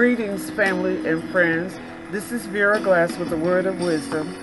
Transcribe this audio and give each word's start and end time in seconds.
Greetings, 0.00 0.48
family 0.52 1.06
and 1.06 1.22
friends. 1.30 1.78
This 2.10 2.32
is 2.32 2.46
Vera 2.46 2.80
Glass 2.80 3.18
with 3.18 3.32
a 3.32 3.36
word 3.36 3.66
of 3.66 3.82
wisdom. 3.82 4.34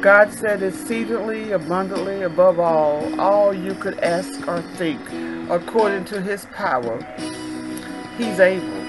God 0.00 0.32
said 0.32 0.62
exceedingly 0.62 1.52
abundantly 1.52 2.22
above 2.22 2.58
all, 2.58 3.20
all 3.20 3.52
you 3.52 3.74
could 3.74 3.98
ask 3.98 4.48
or 4.48 4.62
think, 4.78 4.98
according 5.50 6.06
to 6.06 6.22
his 6.22 6.46
power. 6.46 7.02
He's 8.16 8.40
able. 8.40 8.82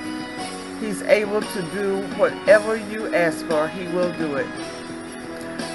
He's 0.79 1.01
able 1.01 1.41
to 1.41 1.61
do 1.73 2.07
whatever 2.15 2.77
you 2.77 3.13
ask 3.13 3.45
for, 3.47 3.67
he 3.67 3.85
will 3.87 4.13
do 4.13 4.37
it. 4.37 4.47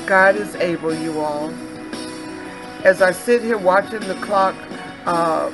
God 0.07 0.37
is 0.37 0.55
able, 0.55 0.95
you 0.95 1.21
all. 1.21 1.51
As 2.83 3.03
I 3.03 3.13
sit 3.13 3.43
here 3.43 3.59
watching 3.59 4.01
the 4.01 4.19
clock 4.23 4.57
uh, 5.05 5.51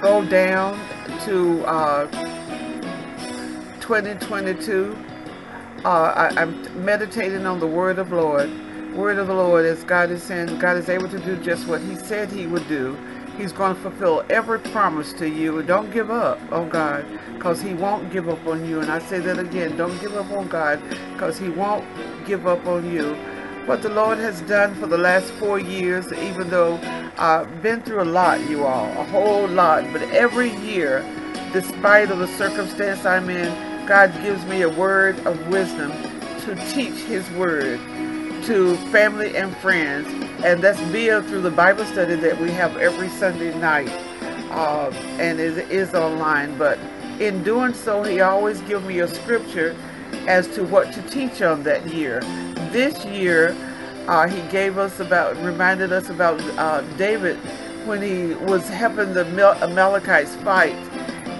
go 0.00 0.24
down 0.24 0.76
to 1.20 1.64
uh, 1.66 2.23
2022, 3.84 4.96
uh, 5.84 5.88
I, 5.88 6.40
am 6.40 6.84
meditating 6.86 7.44
on 7.44 7.60
the 7.60 7.66
word 7.66 7.98
of 7.98 8.12
Lord. 8.12 8.50
Word 8.94 9.18
of 9.18 9.26
the 9.26 9.34
Lord 9.34 9.66
is 9.66 9.84
God 9.84 10.10
is 10.10 10.22
saying 10.22 10.58
God 10.58 10.78
is 10.78 10.88
able 10.88 11.06
to 11.10 11.18
do 11.18 11.36
just 11.36 11.68
what 11.68 11.82
he 11.82 11.94
said 11.94 12.32
he 12.32 12.46
would 12.46 12.66
do. 12.66 12.96
He's 13.36 13.52
going 13.52 13.74
to 13.74 13.80
fulfill 13.82 14.24
every 14.30 14.58
promise 14.58 15.12
to 15.14 15.28
you. 15.28 15.62
Don't 15.64 15.90
give 15.90 16.10
up 16.10 16.40
on 16.50 16.70
God 16.70 17.04
because 17.34 17.60
he 17.60 17.74
won't 17.74 18.10
give 18.10 18.26
up 18.26 18.46
on 18.46 18.66
you. 18.66 18.80
And 18.80 18.90
I 18.90 19.00
say 19.00 19.18
that 19.18 19.38
again, 19.38 19.76
don't 19.76 20.00
give 20.00 20.14
up 20.14 20.30
on 20.30 20.48
God 20.48 20.82
because 21.12 21.38
he 21.38 21.50
won't 21.50 21.84
give 22.24 22.46
up 22.46 22.66
on 22.66 22.90
you. 22.90 23.14
What 23.66 23.82
the 23.82 23.90
Lord 23.90 24.16
has 24.16 24.40
done 24.42 24.74
for 24.76 24.86
the 24.86 24.96
last 24.96 25.30
four 25.32 25.58
years, 25.58 26.10
even 26.10 26.48
though 26.48 26.80
I've 27.18 27.60
been 27.60 27.82
through 27.82 28.00
a 28.00 28.04
lot, 28.04 28.40
you 28.48 28.64
all, 28.64 28.88
a 28.92 29.04
whole 29.04 29.46
lot. 29.46 29.84
But 29.92 30.04
every 30.04 30.56
year, 30.56 31.04
despite 31.52 32.10
of 32.10 32.18
the 32.18 32.28
circumstance 32.28 33.04
I'm 33.04 33.28
in, 33.28 33.73
God 33.86 34.14
gives 34.22 34.42
me 34.46 34.62
a 34.62 34.68
word 34.68 35.18
of 35.26 35.48
wisdom 35.48 35.92
to 36.40 36.54
teach 36.72 36.94
His 37.04 37.28
word 37.32 37.78
to 38.44 38.76
family 38.90 39.36
and 39.36 39.54
friends, 39.58 40.08
and 40.42 40.62
that's 40.62 40.80
via 40.90 41.22
through 41.22 41.42
the 41.42 41.50
Bible 41.50 41.84
study 41.84 42.14
that 42.14 42.40
we 42.40 42.50
have 42.50 42.76
every 42.78 43.10
Sunday 43.10 43.56
night, 43.58 43.90
uh, 44.50 44.90
and 45.18 45.38
it 45.38 45.58
is 45.70 45.94
online. 45.94 46.56
But 46.56 46.78
in 47.20 47.42
doing 47.42 47.74
so, 47.74 48.02
He 48.02 48.20
always 48.20 48.60
gives 48.62 48.86
me 48.86 49.00
a 49.00 49.08
scripture 49.08 49.76
as 50.26 50.48
to 50.54 50.64
what 50.64 50.92
to 50.94 51.02
teach 51.02 51.42
on 51.42 51.62
that 51.64 51.86
year. 51.92 52.20
This 52.72 53.04
year, 53.04 53.54
uh, 54.08 54.26
He 54.28 54.40
gave 54.50 54.78
us 54.78 55.00
about, 55.00 55.36
reminded 55.42 55.92
us 55.92 56.08
about 56.08 56.40
uh, 56.58 56.80
David 56.96 57.38
when 57.86 58.00
he 58.00 58.34
was 58.46 58.66
helping 58.68 59.12
the 59.12 59.26
Amalekites 59.62 60.34
fight 60.36 60.74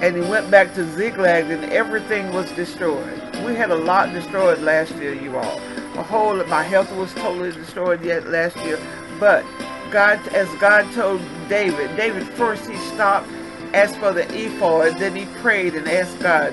and 0.04 0.16
he 0.16 0.30
went 0.30 0.50
back 0.50 0.74
to 0.74 0.84
Ziklag 0.84 1.50
and 1.50 1.64
everything 1.72 2.30
was 2.34 2.50
destroyed. 2.52 3.18
We 3.46 3.54
had 3.54 3.70
a 3.70 3.74
lot 3.74 4.12
destroyed 4.12 4.58
last 4.58 4.94
year, 4.96 5.14
you 5.14 5.34
all. 5.38 5.58
A 5.96 6.02
whole, 6.02 6.44
my 6.44 6.62
health 6.62 6.94
was 6.94 7.14
totally 7.14 7.52
destroyed 7.52 8.04
yet 8.04 8.26
last 8.28 8.54
year. 8.66 8.78
But 9.18 9.46
God, 9.90 10.20
as 10.28 10.46
God 10.56 10.92
told 10.92 11.22
David, 11.48 11.96
David 11.96 12.24
first 12.24 12.68
he 12.68 12.76
stopped, 12.76 13.30
asked 13.72 13.96
for 13.96 14.12
the 14.12 14.26
ephod, 14.36 14.98
then 14.98 15.16
he 15.16 15.24
prayed 15.40 15.74
and 15.74 15.88
asked 15.88 16.20
God, 16.20 16.52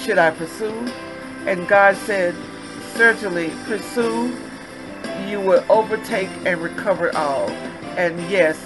should 0.00 0.16
I 0.16 0.30
pursue? 0.30 0.90
And 1.46 1.68
God 1.68 1.96
said, 1.98 2.34
certainly 2.94 3.50
pursue, 3.66 4.34
you 5.28 5.38
will 5.38 5.62
overtake 5.68 6.30
and 6.46 6.62
recover 6.62 7.14
all. 7.14 7.50
And 7.98 8.18
yes, 8.30 8.58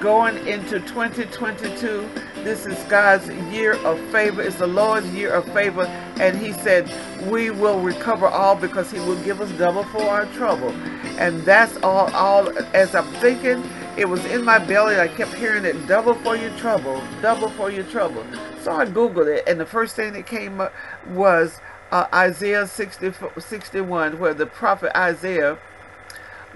going 0.00 0.36
into 0.48 0.80
2022, 0.80 2.10
this 2.44 2.66
is 2.66 2.78
God's 2.84 3.28
year 3.52 3.74
of 3.86 3.98
favor. 4.10 4.42
It's 4.42 4.56
the 4.56 4.66
Lord's 4.66 5.08
year 5.10 5.32
of 5.32 5.44
favor. 5.52 5.84
And 6.20 6.36
he 6.36 6.52
said, 6.52 6.90
we 7.30 7.50
will 7.50 7.80
recover 7.80 8.26
all 8.26 8.56
because 8.56 8.90
he 8.90 8.98
will 9.00 9.22
give 9.24 9.40
us 9.40 9.50
double 9.52 9.84
for 9.84 10.02
our 10.02 10.26
trouble. 10.26 10.70
And 11.18 11.42
that's 11.42 11.76
all, 11.78 12.10
all 12.14 12.48
as 12.74 12.94
I'm 12.94 13.06
thinking, 13.14 13.62
it 13.96 14.08
was 14.08 14.24
in 14.26 14.44
my 14.44 14.58
belly. 14.58 14.98
I 14.98 15.08
kept 15.08 15.34
hearing 15.34 15.64
it, 15.64 15.86
double 15.86 16.14
for 16.14 16.36
your 16.36 16.56
trouble, 16.56 17.02
double 17.20 17.50
for 17.50 17.70
your 17.70 17.84
trouble. 17.84 18.24
So 18.62 18.72
I 18.72 18.86
Googled 18.86 19.28
it. 19.34 19.44
And 19.46 19.60
the 19.60 19.66
first 19.66 19.96
thing 19.96 20.12
that 20.14 20.26
came 20.26 20.60
up 20.60 20.72
was 21.08 21.60
uh, 21.92 22.06
Isaiah 22.14 22.66
60, 22.66 23.12
61, 23.38 24.18
where 24.18 24.34
the 24.34 24.46
prophet 24.46 24.96
Isaiah 24.96 25.58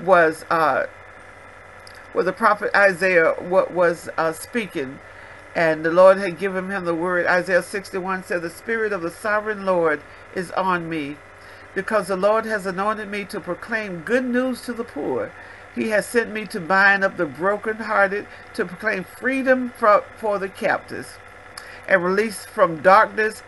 was, 0.03 0.45
uh, 0.51 0.87
where 2.13 2.25
the 2.25 2.33
prophet 2.33 2.71
Isaiah 2.75 3.35
what 3.39 3.73
was 3.73 4.09
uh, 4.17 4.33
speaking 4.33 4.99
and 5.55 5.85
the 5.85 5.91
Lord 5.91 6.19
had 6.19 6.39
given 6.39 6.71
him 6.71 6.85
the 6.85 6.95
word. 6.95 7.27
Isaiah 7.27 7.63
61 7.63 8.25
said, 8.25 8.43
The 8.43 8.51
Spirit 8.51 8.93
of 8.93 9.03
the 9.03 9.11
sovereign 9.11 9.65
Lord 9.65 10.01
is 10.35 10.51
on 10.53 10.89
me, 10.89 11.17
because 11.75 12.09
the 12.09 12.17
Lord 12.17 12.45
has 12.47 12.67
anointed 12.67 13.09
me 13.09 13.25
to 13.27 13.41
proclaim 13.41 14.01
good 14.03 14.25
news 14.25 14.63
to 14.63 14.73
the 14.73 14.85
poor. 14.85 15.33
He 15.75 15.91
has 15.91 16.07
sent 16.07 16.31
me 16.33 16.47
to 16.47 16.61
bind 16.61 17.05
up 17.05 17.17
the 17.17 17.27
brokenhearted, 17.27 18.27
to 18.55 18.65
proclaim 18.65 19.05
freedom 19.05 19.71
for, 19.71 20.05
for 20.17 20.39
the 20.39 20.49
captives, 20.49 21.19
and 21.89 22.05
release 22.05 22.45
from 22.45 22.83
darkness 22.83 23.43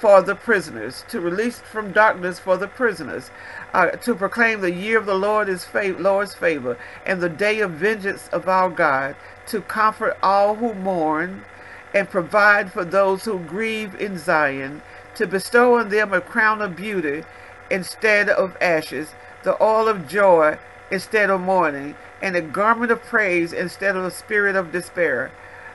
for 0.00 0.22
the 0.22 0.34
prisoners, 0.34 1.04
to 1.08 1.20
release 1.20 1.60
from 1.60 1.92
darkness 1.92 2.38
for 2.38 2.56
the 2.56 2.66
prisoners, 2.66 3.30
uh, 3.74 3.90
to 3.90 4.14
proclaim 4.14 4.62
the 4.62 4.72
year 4.72 4.96
of 4.96 5.04
the 5.04 5.14
Lord 5.14 5.46
is 5.46 5.66
fav 5.66 6.00
Lord's 6.00 6.32
favor, 6.32 6.78
and 7.04 7.20
the 7.20 7.28
day 7.28 7.60
of 7.60 7.72
vengeance 7.72 8.26
of 8.32 8.48
our 8.48 8.70
God, 8.70 9.14
to 9.48 9.60
comfort 9.60 10.16
all 10.22 10.54
who 10.54 10.72
mourn 10.72 11.44
and 11.92 12.08
provide 12.08 12.72
for 12.72 12.82
those 12.82 13.26
who 13.26 13.40
grieve 13.40 13.94
in 14.00 14.16
Zion, 14.16 14.80
to 15.16 15.26
bestow 15.26 15.78
on 15.78 15.90
them 15.90 16.14
a 16.14 16.22
crown 16.22 16.62
of 16.62 16.76
beauty 16.76 17.24
instead 17.70 18.30
of 18.30 18.56
ashes, 18.58 19.12
the 19.42 19.62
oil 19.62 19.86
of 19.86 20.08
joy 20.08 20.56
instead 20.90 21.28
of 21.28 21.42
mourning, 21.42 21.94
and 22.22 22.34
a 22.36 22.40
garment 22.40 22.90
of 22.90 23.02
praise 23.02 23.52
instead 23.52 23.96
of 23.96 24.04
a 24.04 24.10
spirit 24.10 24.56
of 24.56 24.72
despair. 24.72 25.30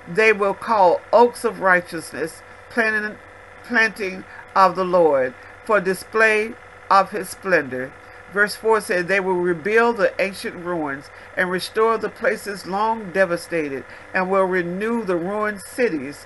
They 0.08 0.34
will 0.34 0.56
call 0.56 1.02
oaks 1.14 1.44
of 1.44 1.60
righteousness, 1.60 2.42
planting, 2.72 3.18
planting 3.68 4.24
of 4.56 4.76
the 4.76 4.86
Lord, 4.86 5.34
for 5.66 5.80
display 5.80 6.54
of 6.90 7.12
his 7.12 7.30
splendor. 7.30 7.92
Verse 8.32 8.56
4 8.56 8.82
says, 8.82 9.06
They 9.06 9.20
will 9.20 9.36
rebuild 9.36 9.98
the 9.98 10.14
ancient 10.22 10.56
ruins 10.56 11.06
and 11.38 11.50
restore 11.50 11.98
the 11.98 12.10
places 12.10 12.66
long 12.66 13.12
devastated, 13.12 13.86
and 14.14 14.30
will 14.30 14.44
renew 14.44 15.04
the 15.04 15.16
ruined 15.16 15.62
cities 15.62 16.26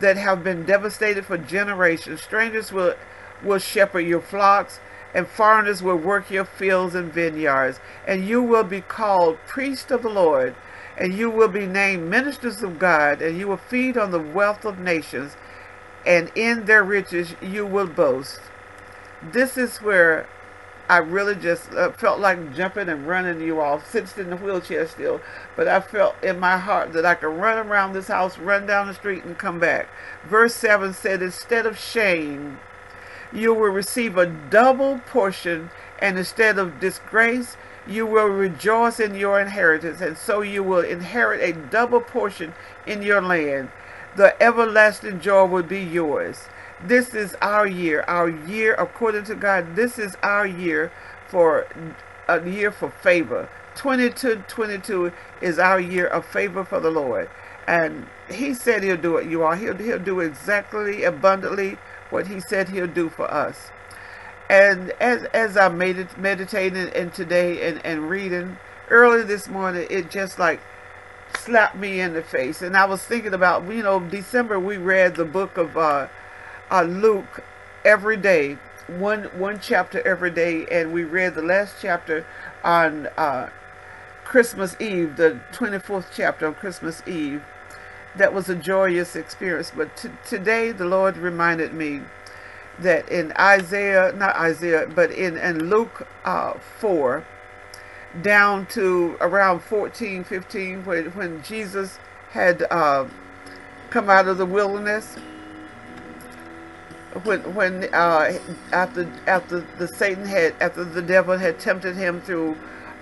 that 0.00 0.16
have 0.16 0.44
been 0.44 0.64
devastated 0.64 1.26
for 1.26 1.38
generations. 1.38 2.22
Strangers 2.22 2.72
will, 2.72 2.94
will 3.42 3.58
shepherd 3.58 4.00
your 4.00 4.20
flocks, 4.20 4.80
and 5.14 5.26
foreigners 5.26 5.82
will 5.82 5.96
work 5.96 6.30
your 6.30 6.44
fields 6.44 6.94
and 6.94 7.12
vineyards. 7.12 7.80
And 8.06 8.26
you 8.26 8.42
will 8.42 8.64
be 8.64 8.80
called 8.80 9.38
priests 9.46 9.90
of 9.90 10.02
the 10.02 10.08
Lord, 10.08 10.54
and 10.96 11.14
you 11.14 11.30
will 11.30 11.48
be 11.48 11.66
named 11.66 12.08
ministers 12.08 12.62
of 12.62 12.78
God, 12.78 13.22
and 13.22 13.38
you 13.38 13.48
will 13.48 13.56
feed 13.56 13.96
on 13.96 14.10
the 14.10 14.20
wealth 14.20 14.64
of 14.64 14.78
nations, 14.78 15.36
and 16.08 16.32
in 16.34 16.64
their 16.64 16.82
riches 16.82 17.34
you 17.42 17.66
will 17.66 17.86
boast. 17.86 18.40
This 19.22 19.58
is 19.58 19.76
where 19.78 20.26
I 20.88 20.98
really 20.98 21.34
just 21.34 21.70
uh, 21.72 21.92
felt 21.92 22.18
like 22.18 22.54
jumping 22.54 22.88
and 22.88 23.06
running 23.06 23.42
you 23.42 23.60
all, 23.60 23.80
sitting 23.82 24.24
in 24.24 24.30
the 24.30 24.36
wheelchair 24.36 24.88
still, 24.88 25.20
but 25.54 25.68
I 25.68 25.80
felt 25.80 26.16
in 26.24 26.40
my 26.40 26.56
heart 26.56 26.94
that 26.94 27.04
I 27.04 27.14
could 27.14 27.28
run 27.28 27.58
around 27.58 27.92
this 27.92 28.08
house, 28.08 28.38
run 28.38 28.66
down 28.66 28.86
the 28.86 28.94
street, 28.94 29.24
and 29.24 29.36
come 29.36 29.60
back. 29.60 29.88
Verse 30.24 30.54
7 30.54 30.94
said, 30.94 31.20
Instead 31.20 31.66
of 31.66 31.78
shame, 31.78 32.58
you 33.30 33.52
will 33.52 33.68
receive 33.68 34.16
a 34.16 34.24
double 34.24 35.00
portion, 35.00 35.68
and 35.98 36.16
instead 36.16 36.58
of 36.58 36.80
disgrace, 36.80 37.58
you 37.86 38.06
will 38.06 38.28
rejoice 38.28 38.98
in 38.98 39.14
your 39.14 39.38
inheritance, 39.38 40.00
and 40.00 40.16
so 40.16 40.40
you 40.40 40.62
will 40.62 40.80
inherit 40.80 41.42
a 41.42 41.52
double 41.68 42.00
portion 42.00 42.54
in 42.86 43.02
your 43.02 43.20
land. 43.20 43.70
The 44.16 44.40
everlasting 44.42 45.20
joy 45.20 45.44
will 45.44 45.62
be 45.62 45.80
yours. 45.80 46.48
This 46.82 47.14
is 47.14 47.36
our 47.42 47.66
year, 47.66 48.04
our 48.06 48.28
year 48.28 48.74
according 48.74 49.24
to 49.24 49.34
God. 49.34 49.76
This 49.76 49.98
is 49.98 50.16
our 50.22 50.46
year 50.46 50.92
for 51.28 51.66
a 52.28 52.46
year 52.48 52.70
for 52.70 52.90
favor. 52.90 53.48
2022 53.74 55.12
is 55.40 55.58
our 55.58 55.80
year 55.80 56.06
of 56.06 56.24
favor 56.26 56.64
for 56.64 56.80
the 56.80 56.90
Lord. 56.90 57.28
And 57.66 58.06
he 58.30 58.54
said 58.54 58.82
he'll 58.82 58.96
do 58.96 59.16
it, 59.18 59.28
you 59.28 59.44
all. 59.44 59.54
He'll, 59.54 59.76
he'll 59.76 59.98
do 59.98 60.20
exactly, 60.20 61.04
abundantly 61.04 61.76
what 62.10 62.26
he 62.26 62.40
said 62.40 62.70
he'll 62.70 62.86
do 62.86 63.08
for 63.08 63.30
us. 63.30 63.70
And 64.48 64.90
as, 65.00 65.24
as 65.34 65.56
I 65.56 65.68
made 65.68 65.98
it, 65.98 66.16
meditating 66.16 66.88
and 66.94 67.12
today 67.12 67.68
and, 67.68 67.84
and 67.84 68.08
reading, 68.08 68.56
early 68.88 69.22
this 69.22 69.48
morning, 69.48 69.86
it 69.90 70.10
just 70.10 70.38
like 70.38 70.60
slapped 71.36 71.76
me 71.76 72.00
in 72.00 72.14
the 72.14 72.22
face. 72.22 72.62
And 72.62 72.76
I 72.76 72.84
was 72.86 73.02
thinking 73.02 73.34
about, 73.34 73.64
you 73.70 73.82
know, 73.82 74.00
December 74.00 74.58
we 74.58 74.76
read 74.76 75.16
the 75.16 75.24
book 75.24 75.56
of 75.56 75.76
uh, 75.76 76.08
uh, 76.70 76.82
Luke 76.82 77.42
every 77.84 78.16
day, 78.16 78.58
one 78.86 79.24
one 79.38 79.60
chapter 79.60 80.06
every 80.06 80.30
day, 80.30 80.66
and 80.70 80.92
we 80.92 81.04
read 81.04 81.34
the 81.34 81.42
last 81.42 81.76
chapter 81.80 82.26
on 82.64 83.08
uh, 83.16 83.50
Christmas 84.24 84.76
Eve, 84.80 85.16
the 85.16 85.40
24th 85.52 86.06
chapter 86.14 86.46
on 86.46 86.54
Christmas 86.54 87.02
Eve. 87.06 87.42
that 88.16 88.34
was 88.34 88.48
a 88.48 88.54
joyous 88.54 89.16
experience. 89.16 89.72
But 89.74 89.90
today, 90.26 90.72
the 90.72 90.84
Lord 90.84 91.16
reminded 91.16 91.72
me 91.72 92.02
that 92.78 93.08
in 93.08 93.32
Isaiah, 93.38 94.12
not 94.14 94.36
Isaiah, 94.36 94.86
but 94.92 95.10
in, 95.10 95.36
in 95.36 95.68
Luke 95.70 96.06
uh, 96.24 96.54
4, 96.80 97.24
down 98.22 98.66
to 98.66 99.16
around 99.20 99.60
14, 99.60 100.24
15, 100.24 100.84
when, 100.84 101.06
when 101.12 101.42
Jesus 101.42 101.98
had 102.30 102.64
uh, 102.70 103.06
come 103.90 104.10
out 104.10 104.28
of 104.28 104.38
the 104.38 104.46
wilderness, 104.46 105.16
when 107.24 107.40
when 107.54 107.84
uh, 107.94 108.38
after 108.72 109.10
after 109.26 109.60
the 109.78 109.88
Satan 109.88 110.24
had 110.24 110.54
after 110.60 110.84
the 110.84 111.02
devil 111.02 111.36
had 111.36 111.58
tempted 111.58 111.96
him 111.96 112.20
through 112.20 112.56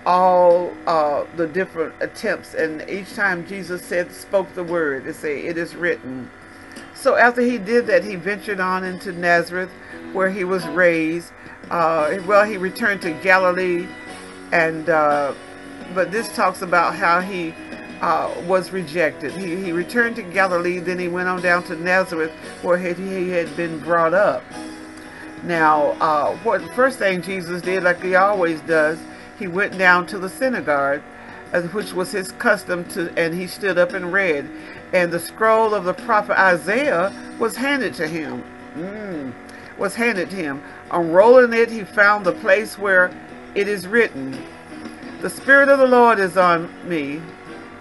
all 0.05 0.71
uh, 0.87 1.25
the 1.35 1.47
different 1.47 1.93
attempts, 1.99 2.53
and 2.53 2.89
each 2.89 3.13
time 3.13 3.45
Jesus 3.45 3.81
said 3.83 4.11
spoke 4.11 4.53
the 4.53 4.63
word, 4.63 5.03
they 5.05 5.11
say 5.13 5.41
it 5.45 5.57
is 5.57 5.75
written. 5.75 6.29
So 6.95 7.15
after 7.15 7.41
he 7.41 7.57
did 7.57 7.87
that, 7.87 8.03
he 8.03 8.15
ventured 8.15 8.59
on 8.59 8.83
into 8.83 9.11
Nazareth, 9.11 9.69
where 10.13 10.29
he 10.29 10.43
was 10.43 10.65
raised. 10.67 11.31
Uh, 11.69 12.17
well, 12.25 12.45
he 12.45 12.57
returned 12.57 13.01
to 13.01 13.11
Galilee, 13.21 13.87
and 14.51 14.89
uh, 14.89 15.33
but 15.93 16.11
this 16.11 16.33
talks 16.35 16.61
about 16.61 16.95
how 16.95 17.19
he 17.19 17.53
uh, 18.01 18.33
was 18.45 18.71
rejected. 18.71 19.31
He, 19.31 19.55
he 19.55 19.71
returned 19.71 20.15
to 20.17 20.21
Galilee, 20.21 20.79
then 20.79 20.99
he 20.99 21.07
went 21.07 21.27
on 21.27 21.41
down 21.41 21.63
to 21.63 21.75
Nazareth, 21.75 22.31
where 22.61 22.77
he, 22.77 22.93
he 22.93 23.29
had 23.29 23.55
been 23.55 23.79
brought 23.79 24.13
up. 24.13 24.43
Now, 25.43 25.91
uh, 26.01 26.35
what 26.37 26.61
first 26.73 26.99
thing 26.99 27.21
Jesus 27.21 27.61
did, 27.61 27.83
like 27.83 28.01
he 28.01 28.15
always 28.15 28.59
does, 28.61 28.99
he 29.39 29.47
went 29.47 29.77
down 29.77 30.05
to 30.07 30.19
the 30.19 30.29
synagogue, 30.29 31.01
which 31.71 31.93
was 31.93 32.11
his 32.11 32.31
custom 32.33 32.83
to, 32.89 33.11
and 33.17 33.33
he 33.33 33.47
stood 33.47 33.77
up 33.77 33.93
and 33.93 34.11
read. 34.11 34.49
And 34.93 35.11
the 35.11 35.19
scroll 35.19 35.73
of 35.73 35.85
the 35.85 35.93
prophet 35.93 36.37
Isaiah 36.39 37.13
was 37.39 37.55
handed 37.55 37.93
to 37.95 38.07
him. 38.07 38.43
Mm, 38.75 39.33
was 39.77 39.95
handed 39.95 40.29
to 40.31 40.35
him. 40.35 40.63
Unrolling 40.91 41.53
it, 41.53 41.69
he 41.69 41.83
found 41.83 42.25
the 42.25 42.33
place 42.33 42.77
where 42.77 43.11
it 43.55 43.67
is 43.67 43.87
written, 43.87 44.37
The 45.21 45.29
Spirit 45.29 45.69
of 45.69 45.79
the 45.79 45.87
Lord 45.87 46.19
is 46.19 46.37
on 46.37 46.69
me, 46.87 47.21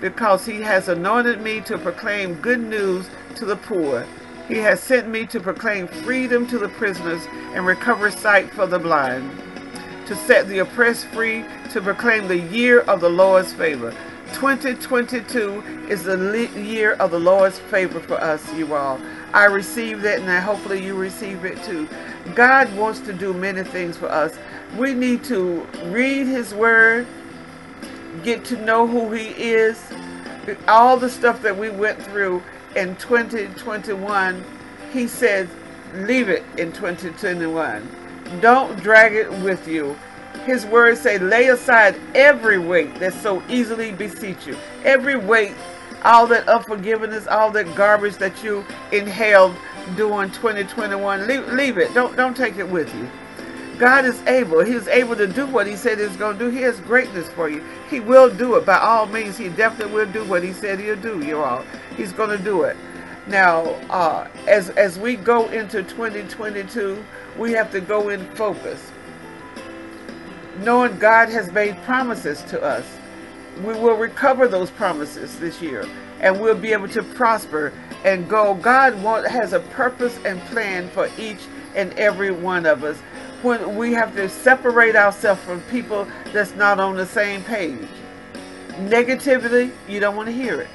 because 0.01 0.47
he 0.47 0.61
has 0.63 0.89
anointed 0.89 1.41
me 1.41 1.61
to 1.63 1.79
proclaim 1.79 2.35
good 2.35 2.61
news 2.61 3.09
to 3.37 3.45
the 3.45 3.57
poor. 3.57 4.07
He 4.49 4.59
has 4.59 4.81
sent 4.81 5.09
me 5.09 5.27
to 5.27 5.41
proclaim 5.41 5.89
freedom 5.89 6.47
to 6.49 6.59
the 6.59 6.69
prisoners 6.69 7.23
and 7.55 7.67
recover 7.67 8.11
sight 8.11 8.51
for 8.53 8.67
the 8.67 8.79
blind, 8.79 9.31
to 10.07 10.15
set 10.15 10.49
the 10.49 10.59
oppressed 10.59 11.07
free, 11.07 11.45
to 11.73 11.81
proclaim 11.81 12.29
the 12.29 12.39
year 12.39 12.81
of 12.81 13.01
the 13.01 13.11
Lord's 13.11 13.53
favor. 13.53 13.93
2022 14.35 15.87
is 15.89 16.05
the 16.05 16.49
year 16.57 16.93
of 16.95 17.11
the 17.11 17.19
Lord's 17.19 17.59
favor 17.59 18.01
for 18.01 18.15
us, 18.15 18.53
you 18.55 18.75
all. 18.75 19.01
I 19.33 19.45
receive 19.45 20.03
that, 20.03 20.21
and 20.21 20.31
I 20.31 20.41
hopefully 20.41 20.85
you 20.85 20.95
receive 20.95 21.45
it 21.45 21.63
too. 21.65 21.89
God 22.35 22.75
wants 22.77 23.01
to 23.01 23.13
do 23.13 23.33
many 23.33 23.63
things 23.63 23.97
for 23.97 24.09
us. 24.09 24.37
We 24.77 24.93
need 24.93 25.25
to 25.25 25.67
read 25.85 26.27
His 26.27 26.53
Word, 26.55 27.07
get 28.23 28.45
to 28.47 28.57
know 28.57 28.87
who 28.87 29.13
He 29.13 29.29
is. 29.29 29.83
All 30.69 30.97
the 30.97 31.11
stuff 31.11 31.43
that 31.43 31.57
we 31.57 31.71
went 31.71 32.03
through 32.03 32.43
in 32.75 32.95
2021, 32.97 34.45
He 34.93 35.09
said, 35.09 35.49
leave 35.95 36.29
it 36.29 36.45
in 36.59 36.73
2021. 36.73 37.89
Don't 38.41 38.77
drag 38.81 39.15
it 39.15 39.31
with 39.43 39.67
you. 39.67 39.97
His 40.45 40.67
words 40.67 41.01
say, 41.01 41.19
lay 41.19 41.49
aside 41.49 41.97
every 42.15 42.59
weight 42.59 42.95
that 43.01 43.15
so 43.15 43.43
easily 43.49 43.93
beseech 43.93 44.47
you. 44.47 44.57
Every 44.85 45.17
weight, 45.17 45.55
all 46.05 46.27
that 46.29 46.49
unforgiveness, 46.49 47.27
all 47.27 47.51
that 47.53 47.75
garbage 47.75 48.17
that 48.17 48.45
you 48.45 48.65
inhaled 48.93 49.55
during 49.97 50.31
2021, 50.31 51.27
leave, 51.27 51.49
leave 51.49 51.79
it. 51.79 51.93
Don't, 51.95 52.15
don't 52.17 52.37
take 52.37 52.57
it 52.59 52.69
with 52.69 52.95
you. 52.95 53.09
God 53.78 54.05
is 54.06 54.20
able. 54.26 54.64
He's 54.64 54.88
able 54.88 55.17
to 55.17 55.26
do 55.26 55.46
what 55.46 55.67
he 55.67 55.76
said 55.76 55.99
he's 55.99 56.17
going 56.17 56.38
to 56.38 56.44
do. 56.46 56.50
He 56.50 56.62
has 56.62 56.81
greatness 56.81 57.28
for 57.31 57.49
you. 57.49 57.64
He 57.90 58.00
will 58.00 58.31
do 58.31 58.56
it. 58.56 58.64
By 58.64 58.78
all 58.78 59.06
means, 59.06 59.37
he 59.37 59.49
definitely 59.50 59.94
will 59.94 60.11
do 60.12 60.25
what 60.25 60.43
he 60.43 60.52
said 60.52 60.81
he'll 60.81 60.96
do, 60.96 61.25
you 61.25 61.43
all. 61.43 61.64
He's 61.96 62.12
going 62.12 62.37
to 62.37 62.43
do 62.43 62.62
it. 62.62 62.76
Now, 63.26 63.62
uh, 63.90 64.28
as, 64.46 64.70
as 64.70 64.99
we 64.99 65.17
go 65.17 65.49
into 65.49 65.82
2022, 65.82 67.05
we 67.37 67.52
have 67.52 67.70
to 67.73 67.81
go 67.81 68.08
in 68.08 68.25
focus. 68.34 68.93
Knowing 70.61 70.99
God 70.99 71.29
has 71.29 71.52
made 71.52 71.76
promises 71.82 72.43
to 72.44 72.62
us. 72.62 72.87
We 73.58 73.75
will 73.75 73.96
recover 73.96 74.49
those 74.49 74.70
promises 74.70 75.38
this 75.38 75.61
year. 75.61 75.87
And 76.20 76.40
we'll 76.40 76.56
be 76.56 76.72
able 76.72 76.88
to 76.88 77.02
prosper 77.02 77.72
and 78.05 78.29
go. 78.29 78.55
God 78.55 79.02
want, 79.02 79.26
has 79.26 79.52
a 79.52 79.61
purpose 79.61 80.19
and 80.25 80.40
plan 80.43 80.88
for 80.90 81.11
each 81.19 81.40
and 81.75 81.93
every 81.94 82.31
one 82.31 82.64
of 82.64 82.84
us 82.84 82.99
when 83.46 83.76
we 83.76 83.93
have 83.93 84.14
to 84.16 84.28
separate 84.28 84.96
ourselves 84.96 85.40
from 85.43 85.60
people 85.62 86.06
that's 86.32 86.54
not 86.56 86.81
on 86.81 86.96
the 86.96 87.06
same 87.06 87.44
page. 87.44 87.87
Negativity, 88.72 89.70
you 89.88 90.00
don't 90.00 90.16
want 90.16 90.26
to 90.26 90.32
hear 90.34 90.60
it. 90.60 90.69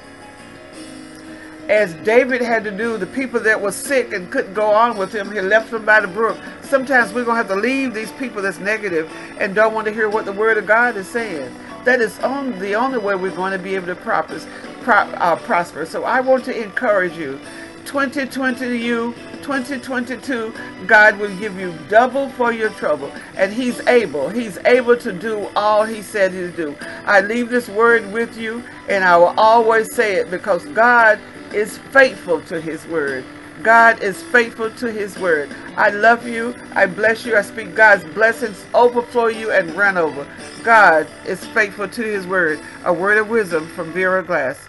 As 1.68 1.94
David 2.06 2.42
had 2.42 2.64
to 2.64 2.72
do, 2.72 2.98
the 2.98 3.06
people 3.06 3.40
that 3.42 3.62
were 3.62 3.72
sick 3.72 4.14
and 4.14 4.32
couldn't 4.32 4.54
go 4.54 4.72
on 4.72 4.98
with 4.98 5.14
him, 5.14 5.32
he 5.32 5.42
left 5.42 5.70
them 5.72 5.86
by 5.86 6.00
the 6.00 6.08
brook. 6.08 6.38
Sometimes 6.62 7.14
we're 7.14 7.26
going 7.26 7.36
to 7.36 7.44
have 7.44 7.50
to 7.50 7.56
leave 7.56 7.94
these 7.94 8.12
people 8.14 8.42
that's 8.42 8.60
negative 8.60 9.12
and 9.38 9.54
don't 9.54 9.74
want 9.74 9.86
to 9.88 9.94
hear 9.94 10.10
what 10.10 10.26
the 10.26 10.32
Word 10.32 10.58
of 10.58 10.66
God 10.66 10.96
is 10.96 11.08
saying. 11.08 11.54
That 11.84 12.00
is 12.00 12.18
on, 12.20 12.58
the 12.60 12.76
only 12.76 13.00
way 13.00 13.16
we're 13.16 13.36
going 13.36 13.52
to 13.52 13.60
be 13.60 13.76
able 13.76 13.88
to. 13.88 13.96
Pro, 13.96 14.96
uh, 14.96 15.36
prosper. 15.36 15.86
So 15.86 16.06
I 16.06 16.22
want 16.22 16.44
to 16.46 16.64
encourage 16.64 17.16
you 17.16 17.40
2020 17.86 18.78
you 18.78 19.14
2022 19.42 20.54
god 20.88 21.18
will 21.18 21.36
give 21.38 21.60
you 21.60 21.74
double 21.90 22.30
for 22.30 22.52
your 22.52 22.70
trouble 22.72 23.12
and 23.36 23.54
he's 23.54 23.80
able 23.88 24.30
he's 24.30 24.58
able 24.66 24.96
to 24.96 25.12
do 25.12 25.50
all 25.56 25.84
he 25.84 26.02
said 26.02 26.32
he'd 26.32 26.56
do 26.56 26.76
i 27.06 27.22
leave 27.22 27.50
this 27.50 27.68
word 27.70 28.10
with 28.12 28.38
you 28.38 28.64
and 28.90 29.04
i 29.04 29.18
will 29.18 29.34
always 29.38 29.94
say 29.96 30.16
it 30.16 30.30
because 30.30 30.66
god 30.68 31.20
is 31.54 31.78
faithful 31.78 32.40
to 32.42 32.62
his 32.62 32.86
word 32.88 33.24
God 33.64 34.02
is 34.02 34.24
faithful 34.24 34.72
to 34.72 34.92
his 34.92 35.18
word. 35.20 35.50
I 35.78 35.90
love 35.90 36.28
you. 36.28 36.56
I 36.74 36.88
bless 36.88 37.26
you. 37.26 37.38
I 37.38 37.44
speak 37.44 37.76
God's 37.76 38.04
blessings 38.16 38.66
overflow 38.74 39.28
you 39.28 39.52
and 39.52 39.72
run 39.76 39.98
over. 39.98 40.28
God 40.64 41.08
is 41.28 41.46
faithful 41.48 41.88
to 41.88 42.02
his 42.02 42.26
word. 42.26 42.60
A 42.86 42.94
word 42.94 43.20
of 43.20 43.30
wisdom 43.30 43.68
from 43.68 43.94
Vera 43.94 44.24
Glass. 44.24 44.68